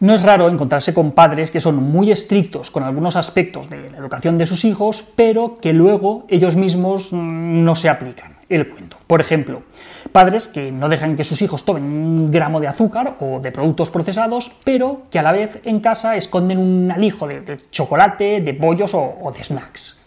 [0.00, 3.98] No es raro encontrarse con padres que son muy estrictos con algunos aspectos de la
[3.98, 8.96] educación de sus hijos, pero que luego ellos mismos no se aplican el cuento.
[9.06, 9.62] Por ejemplo,
[10.10, 13.90] padres que no dejan que sus hijos tomen un gramo de azúcar o de productos
[13.90, 18.94] procesados, pero que a la vez en casa esconden un alijo de, chocolate, de bollos
[18.94, 19.99] o de snacks.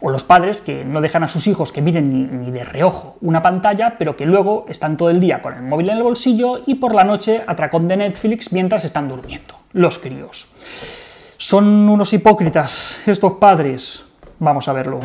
[0.00, 3.42] O los padres que no dejan a sus hijos que miren ni, de reojo una
[3.42, 6.76] pantalla, pero que luego están todo el día con el móvil en el bolsillo y
[6.76, 9.54] por la noche atracón de Netflix mientras están durmiendo.
[9.72, 10.48] Los críos.
[11.36, 14.04] ¿Son unos hipócritas estos padres?
[14.38, 15.00] Vamos a verlo.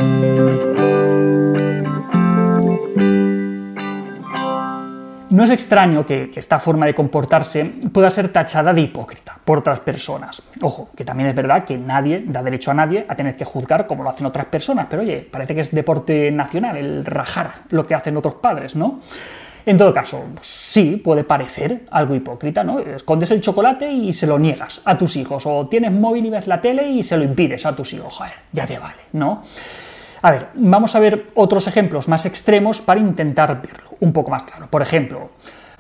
[5.32, 7.64] No es extraño que, esta forma de comportarse
[7.94, 10.44] pueda ser tachada de hipócrita por otras personas.
[10.62, 13.88] Ojo, que también es verdad que nadie da derecho a nadie a tener que juzgar
[13.88, 17.88] como lo hacen otras personas, pero oye, parece que es deporte nacional el rajar lo
[17.88, 19.00] que hacen otros padres, ¿no?
[19.66, 22.80] En todo caso, sí, puede parecer algo hipócrita, ¿no?
[22.80, 26.48] Escondes el chocolate y se lo niegas a tus hijos, o tienes móvil y ves
[26.48, 29.44] la tele y se lo impides a tus hijos, joder, ya te vale, ¿no?
[30.22, 34.44] A ver, vamos a ver otros ejemplos más extremos para intentar verlo un poco más
[34.44, 34.68] claro.
[34.68, 35.32] Por ejemplo,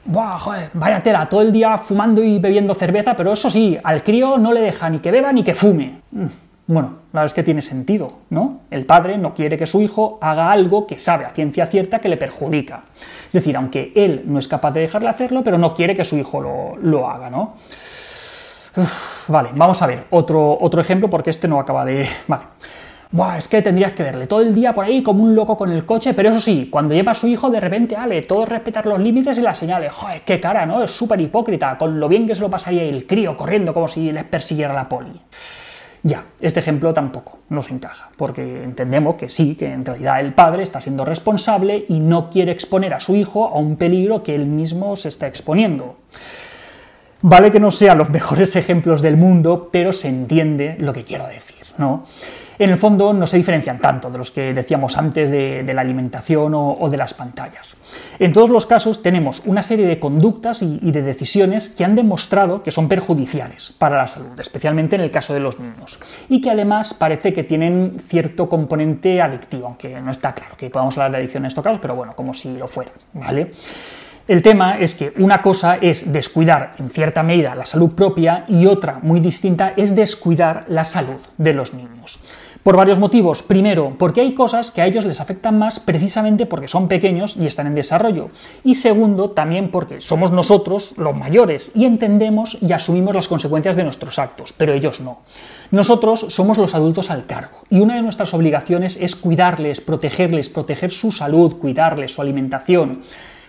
[0.04, 4.04] Buah, joder, vaya tela, todo el día fumando y bebiendo cerveza, pero eso sí, al
[4.04, 6.02] crío no le deja ni que beba ni que fume.
[6.12, 6.26] Mm,
[6.66, 8.62] bueno, la verdad es que tiene sentido, ¿no?
[8.72, 12.10] El padre no quiere que su hijo haga algo que sabe a ciencia cierta que
[12.10, 12.84] le perjudica.
[13.28, 16.18] Es decir, aunque él no es capaz de dejarle hacerlo, pero no quiere que su
[16.18, 16.42] hijo
[16.82, 17.58] lo, haga, ¿no?
[19.28, 22.08] vale, vamos a ver otro, otro ejemplo porque este no acaba de...
[22.28, 22.44] Vale.
[23.14, 25.70] Buah, es que tendrías que verle todo el día por ahí como un loco con
[25.70, 28.86] el coche, pero eso sí, cuando lleva a su hijo, de repente, ale, todo respetar
[28.86, 29.92] los límites y las señales.
[29.92, 30.82] Joder, qué cara, ¿no?
[30.82, 34.14] Es súper hipócrita, con lo bien que se lo pasaría el crío corriendo como si
[34.14, 35.20] les persiguiera la poli.
[36.04, 40.64] Ya, este ejemplo tampoco nos encaja, porque entendemos que sí, que en realidad el padre
[40.64, 44.48] está siendo responsable y no quiere exponer a su hijo a un peligro que él
[44.48, 45.98] mismo se está exponiendo.
[47.22, 51.28] Vale que no sean los mejores ejemplos del mundo, pero se entiende lo que quiero
[51.28, 52.06] decir, ¿no?
[52.64, 56.54] En el fondo no se diferencian tanto de los que decíamos antes de, la alimentación
[56.54, 57.76] o, de las pantallas.
[58.20, 62.62] En todos los casos tenemos una serie de conductas y, de decisiones que han demostrado
[62.62, 66.00] que son perjudiciales para la salud, especialmente en el caso de los niños,
[66.30, 70.96] y que además parece que tienen cierto componente adictivo, aunque no está claro que podamos
[70.98, 73.54] hablar de adicción en estos casos, pero bueno, como si lo fuera, ¿vale?
[74.28, 78.68] El tema es que una cosa es descuidar en cierta medida la salud propia y
[78.68, 82.22] otra muy distinta es descuidar la salud de los niños.
[82.64, 83.42] Por varios motivos.
[83.42, 87.48] Primero, porque hay cosas que a ellos les afectan más precisamente porque son pequeños y
[87.48, 88.26] están en desarrollo.
[88.64, 93.84] Y segundo, también porque somos nosotros los mayores y entendemos y asumimos las consecuencias de
[93.84, 95.22] nuestros actos, pero ellos no.
[95.72, 100.92] Nosotros somos los adultos al cargo y una de nuestras obligaciones es cuidarles, protegerles, proteger
[100.92, 103.02] su salud, cuidarles, su alimentación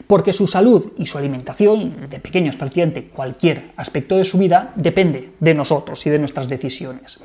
[0.06, 5.32] porque su salud y su alimentación, de pequeños prácticamente cualquier aspecto de su vida, depende
[5.38, 7.18] de nosotros y de nuestras decisiones.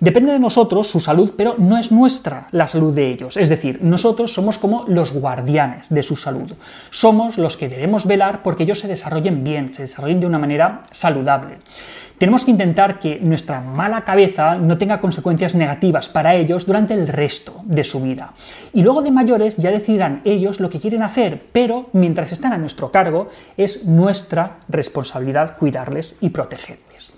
[0.00, 3.36] Depende de nosotros su salud, pero no es nuestra la salud de ellos.
[3.36, 6.52] Es decir, nosotros somos como los guardianes de su salud.
[6.90, 10.84] Somos los que debemos velar porque ellos se desarrollen bien, se desarrollen de una manera
[10.92, 11.58] saludable.
[12.18, 17.06] Tenemos que intentar que nuestra mala cabeza no tenga consecuencias negativas para ellos durante el
[17.06, 18.32] resto de su vida.
[18.72, 22.58] Y luego de mayores ya decidirán ellos lo que quieren hacer, pero mientras están a
[22.58, 27.12] nuestro cargo es nuestra responsabilidad cuidarles y protegerles.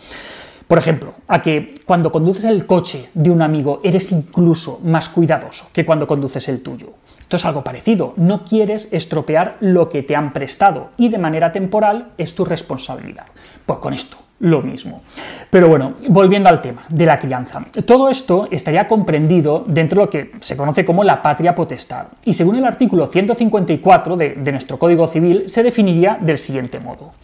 [0.70, 5.66] Por ejemplo, a que cuando conduces el coche de un amigo eres incluso más cuidadoso
[5.72, 6.92] que cuando conduces el tuyo.
[7.19, 8.14] Esto es algo parecido.
[8.16, 13.26] No quieres estropear lo que te han prestado y de manera temporal es tu responsabilidad.
[13.66, 15.03] Pues con esto, lo mismo.
[15.50, 17.64] Pero bueno, volviendo al tema de la crianza.
[17.84, 22.06] Todo esto estaría comprendido dentro de lo que se conoce como la patria potestad.
[22.25, 27.14] Y según el artículo 154 de, de nuestro Código Civil, se definiría del siguiente modo.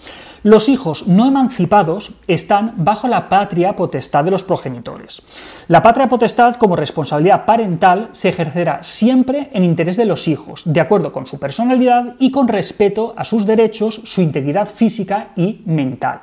[0.47, 5.21] Los hijos no emancipados están bajo la patria potestad de los progenitores.
[5.67, 10.81] La patria potestad como responsabilidad parental se ejercerá siempre en interés de los hijos, de
[10.81, 16.21] acuerdo con su personalidad y con respeto a sus derechos, su integridad física y mental.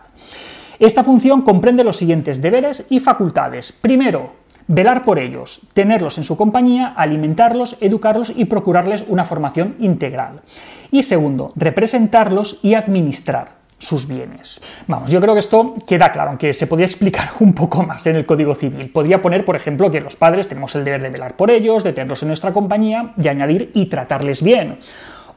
[0.79, 3.73] Esta función comprende los siguientes deberes y facultades.
[3.73, 4.35] Primero,
[4.67, 10.43] velar por ellos, tenerlos en su compañía, alimentarlos, educarlos y procurarles una formación integral.
[10.91, 14.61] Y segundo, representarlos y administrar sus bienes.
[14.87, 18.15] Vamos, yo creo que esto queda claro, aunque se podría explicar un poco más en
[18.15, 18.89] el Código Civil.
[18.89, 21.93] Podría poner, por ejemplo, que los padres tenemos el deber de velar por ellos, de
[21.93, 24.77] tenerlos en nuestra compañía y añadir y tratarles bien.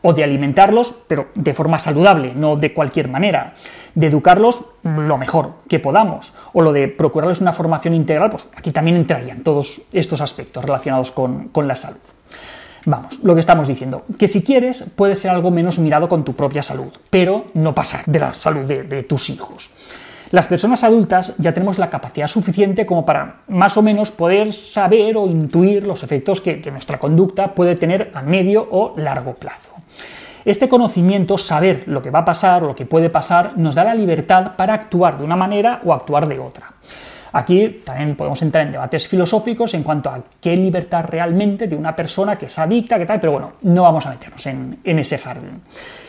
[0.02, 3.54] O de alimentarlos, pero de forma saludable, no de cualquier manera.
[3.94, 6.32] De educarlos lo mejor que podamos.
[6.52, 11.10] O lo de procurarles una formación integral, pues aquí también entrarían todos estos aspectos relacionados
[11.10, 11.98] con, con la salud.
[12.86, 16.34] Vamos, lo que estamos diciendo, que si quieres puede ser algo menos mirado con tu
[16.34, 19.70] propia salud, pero no pasar de la salud de, tus hijos.
[20.30, 25.16] Las personas adultas ya tenemos la capacidad suficiente como para más o menos poder saber
[25.16, 29.74] o intuir los efectos que, que nuestra conducta puede tener a medio o largo plazo.
[30.44, 33.96] Este conocimiento, saber lo que va a pasar lo que puede pasar, nos da la
[33.96, 36.68] libertad para actuar de una manera o actuar de otra.
[37.36, 41.94] Aquí también podemos entrar en debates filosóficos en cuanto a qué libertad realmente de una
[41.94, 45.60] persona que es adicta, qué tal, pero bueno, no vamos a meternos en, ese jardín.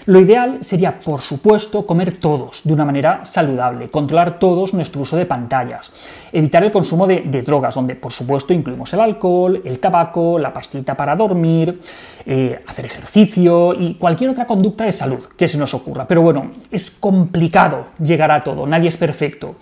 [0.05, 5.17] Lo ideal sería, por supuesto, comer todos de una manera saludable, controlar todos nuestro uso
[5.17, 5.91] de pantallas,
[6.31, 10.53] evitar el consumo de, de drogas, donde por supuesto incluimos el alcohol, el tabaco, la
[10.53, 11.81] pastita para dormir,
[12.25, 16.07] eh, hacer ejercicio y cualquier otra conducta de salud que se nos ocurra.
[16.07, 19.57] Pero bueno, es complicado llegar a todo, nadie es perfecto.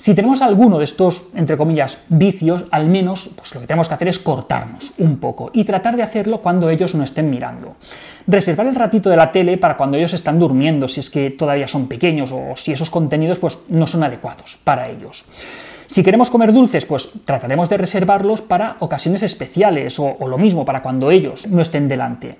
[0.00, 3.92] Si tenemos alguno de estos, entre comillas, vicios, al menos pues lo que tenemos que
[3.92, 7.76] hacer es cortarnos un poco y tratar de hacerlo cuando ellos no estén mirando.
[8.26, 11.68] Reservar el ratito de la tele para cuando ellos están durmiendo, si es que todavía
[11.68, 15.26] son pequeños o si esos contenidos pues, no son adecuados para ellos.
[15.84, 20.64] Si queremos comer dulces, pues trataremos de reservarlos para ocasiones especiales o, o lo mismo
[20.64, 22.38] para cuando ellos no estén delante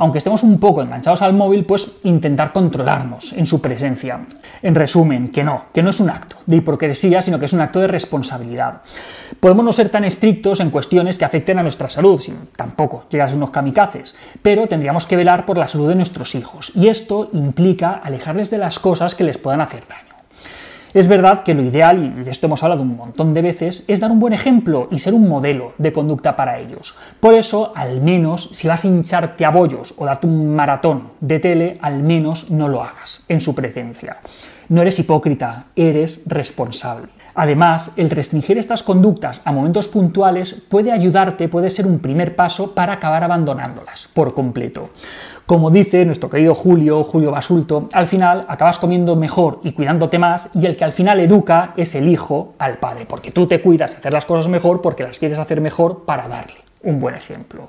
[0.00, 4.26] aunque estemos un poco enganchados al móvil, pues intentar controlarnos en su presencia.
[4.62, 7.60] En resumen, que no, que no es un acto de hipocresía, sino que es un
[7.60, 8.80] acto de responsabilidad.
[9.38, 13.28] Podemos no ser tan estrictos en cuestiones que afecten a nuestra salud, sin tampoco llegar
[13.28, 17.28] a unos kamikazes, pero tendríamos que velar por la salud de nuestros hijos, y esto
[17.34, 20.09] implica alejarles de las cosas que les puedan hacer daño.
[20.92, 24.00] Es verdad que lo ideal, y de esto hemos hablado un montón de veces, es
[24.00, 26.96] dar un buen ejemplo y ser un modelo de conducta para ellos.
[27.20, 31.38] Por eso, al menos, si vas a hincharte a bollos o darte un maratón de
[31.38, 34.18] tele, al menos no lo hagas en su presencia.
[34.68, 37.19] No eres hipócrita, eres responsable.
[37.34, 42.74] Además, el restringir estas conductas a momentos puntuales puede ayudarte, puede ser un primer paso
[42.74, 44.84] para acabar abandonándolas por completo.
[45.46, 50.50] Como dice nuestro querido Julio, Julio Basulto, al final acabas comiendo mejor y cuidándote más
[50.54, 53.96] y el que al final educa es el hijo al padre, porque tú te cuidas
[53.96, 57.68] hacer las cosas mejor porque las quieres hacer mejor para darle un buen ejemplo.